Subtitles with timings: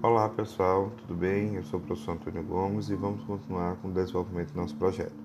[0.00, 1.56] Olá pessoal, tudo bem?
[1.56, 5.16] Eu sou o professor Antônio Gomes e vamos continuar com o desenvolvimento do nosso projeto.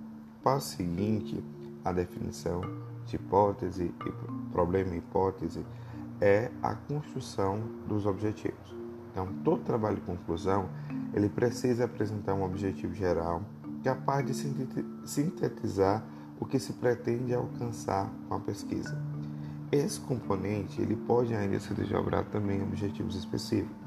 [0.43, 1.43] Passo seguinte,
[1.85, 2.59] a definição
[3.05, 4.11] de hipótese e
[4.51, 5.63] problema hipótese,
[6.19, 8.75] é a construção dos objetivos.
[9.11, 10.67] Então, todo trabalho de conclusão,
[11.13, 13.43] ele precisa apresentar um objetivo geral
[13.83, 14.33] capaz de
[15.05, 16.03] sintetizar
[16.39, 18.99] o que se pretende alcançar com a pesquisa.
[19.71, 23.82] Esse componente ele pode ainda ser desdobrado também em objetivos específicos,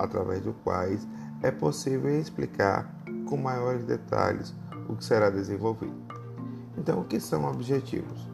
[0.00, 1.06] através dos quais
[1.42, 2.92] é possível explicar
[3.26, 4.54] com maiores detalhes
[4.88, 5.94] o que será desenvolvido.
[6.76, 8.28] Então, o que são objetivos?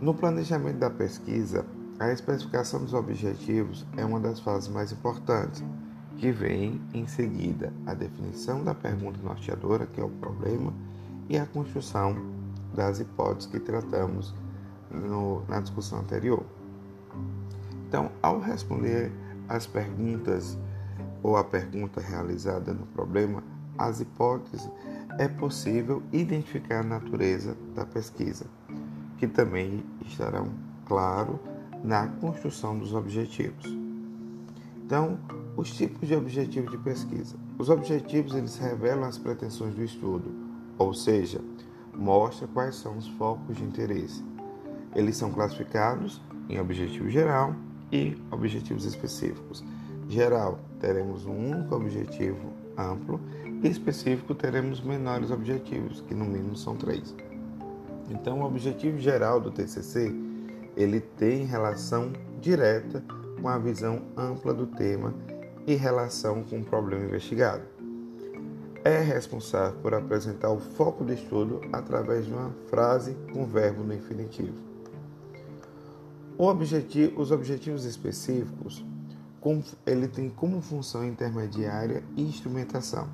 [0.00, 1.64] No planejamento da pesquisa,
[1.98, 5.62] a especificação dos objetivos é uma das fases mais importantes,
[6.16, 10.72] que vem em seguida a definição da pergunta norteadora, que é o problema,
[11.28, 12.16] e a construção
[12.74, 14.34] das hipóteses que tratamos
[14.90, 16.44] no, na discussão anterior.
[17.88, 19.12] Então, ao responder
[19.48, 20.58] as perguntas
[21.24, 23.42] ou a pergunta realizada no problema,
[23.78, 24.70] as hipóteses,
[25.18, 28.44] é possível identificar a natureza da pesquisa,
[29.16, 30.52] que também estarão
[30.84, 31.40] claro
[31.82, 33.64] na construção dos objetivos.
[34.84, 35.18] Então,
[35.56, 37.36] os tipos de objetivos de pesquisa.
[37.58, 40.30] Os objetivos eles revelam as pretensões do estudo,
[40.76, 41.40] ou seja,
[41.94, 44.22] mostra quais são os focos de interesse.
[44.94, 47.54] Eles são classificados em objetivo geral
[47.90, 49.64] e objetivos específicos.
[50.08, 53.20] Geral, teremos um único objetivo amplo
[53.62, 57.14] e específico teremos menores objetivos, que no mínimo são três.
[58.10, 60.12] Então, o objetivo geral do TCC
[60.76, 63.02] ele tem relação direta
[63.40, 65.14] com a visão ampla do tema
[65.66, 67.74] e relação com o problema investigado
[68.84, 73.94] é responsável por apresentar o foco do estudo através de uma frase com verbo no
[73.94, 74.52] infinitivo.
[76.36, 78.84] Objetivo, os objetivos específicos
[79.84, 83.08] ele tem como função intermediária e instrumentação.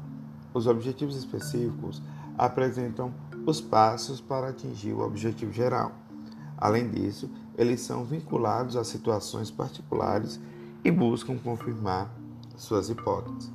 [0.55, 2.01] Os objetivos específicos
[2.39, 3.13] apresentam
[3.47, 5.93] os passos para atingir o objetivo geral.
[6.57, 10.39] Além disso, eles são vinculados a situações particulares
[10.85, 12.11] e buscam confirmar
[12.57, 13.51] suas hipóteses.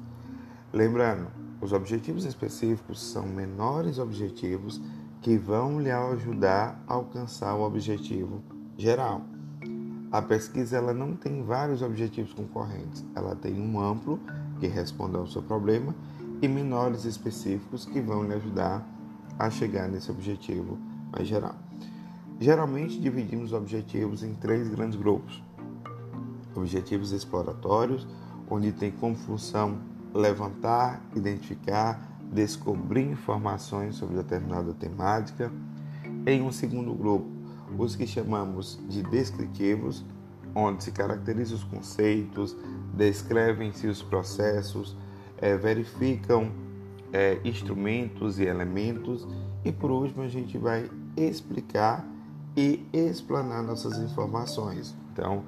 [0.73, 1.27] Lembrando,
[1.61, 4.81] os objetivos específicos são menores objetivos
[5.21, 8.43] que vão lhe ajudar a alcançar o objetivo
[8.77, 9.34] geral.
[10.15, 14.17] A pesquisa ela não tem vários objetivos concorrentes, ela tem um amplo
[14.61, 15.93] que responde ao seu problema
[16.41, 18.87] e menores específicos que vão lhe ajudar
[19.37, 20.77] a chegar nesse objetivo
[21.11, 21.55] mais geral.
[22.39, 25.43] Geralmente dividimos objetivos em três grandes grupos:
[26.55, 28.07] objetivos exploratórios,
[28.49, 29.79] onde tem como função
[30.13, 35.51] levantar, identificar, descobrir informações sobre determinada temática.
[36.25, 37.34] Em um segundo grupo,
[37.77, 40.03] os que chamamos de descritivos,
[40.53, 42.55] onde se caracterizam os conceitos,
[42.93, 44.95] descrevem-se os processos,
[45.37, 46.51] é, verificam
[47.11, 49.27] é, instrumentos e elementos,
[49.63, 52.07] e por último a gente vai explicar
[52.55, 54.95] e explanar nossas informações.
[55.11, 55.43] Então,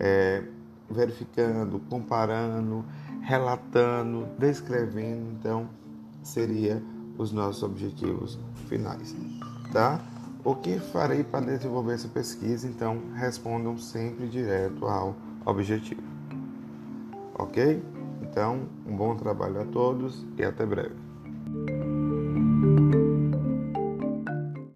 [0.00, 0.44] é,
[0.90, 2.84] verificando, comparando,
[3.20, 5.68] relatando, descrevendo, então
[6.22, 6.82] seria
[7.18, 8.38] os nossos objetivos
[8.68, 9.14] finais,
[9.72, 10.00] tá?
[10.44, 12.66] O que farei para desenvolver essa pesquisa?
[12.66, 16.02] Então, respondam sempre direto ao objetivo.
[17.34, 17.82] OK?
[18.22, 20.94] Então, um bom trabalho a todos e até breve.